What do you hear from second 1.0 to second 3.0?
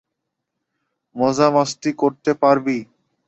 মজা মাস্তি করতে পারবি!